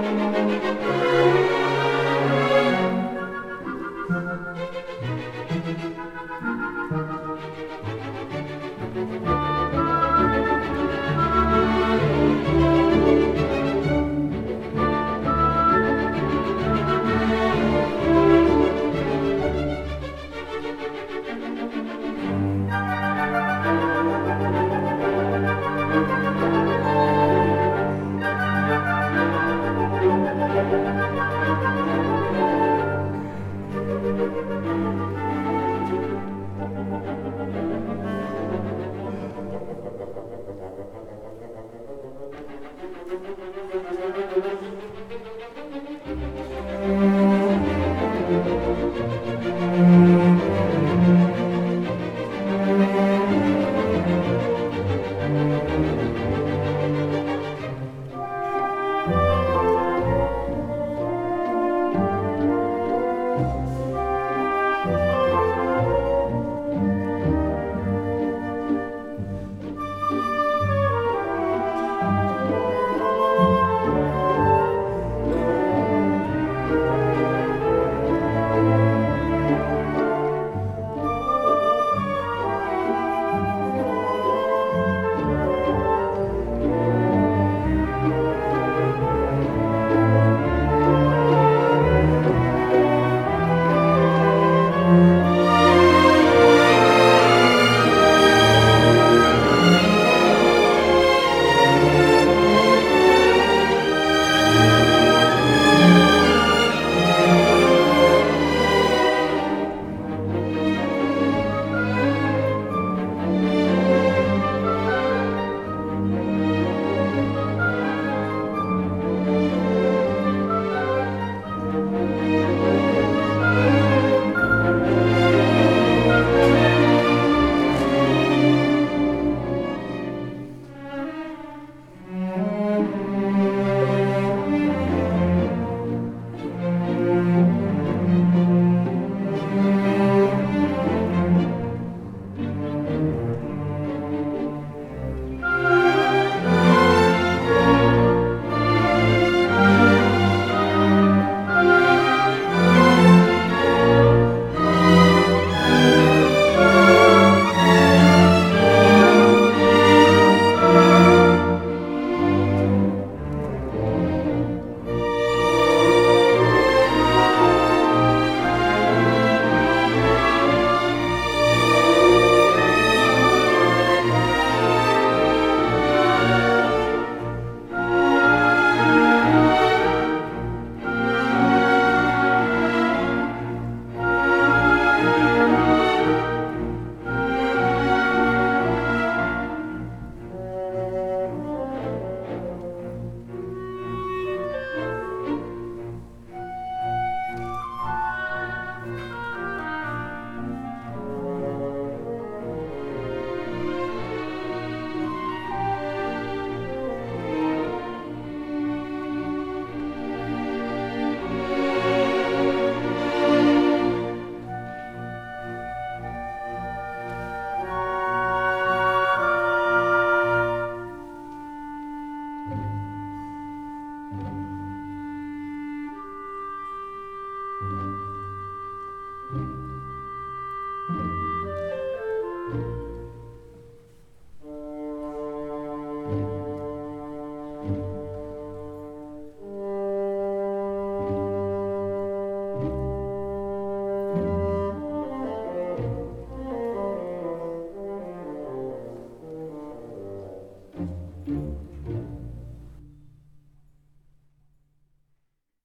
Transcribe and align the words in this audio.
Música 0.00 0.89